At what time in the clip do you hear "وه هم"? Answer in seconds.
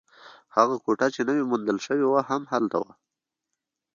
2.11-2.41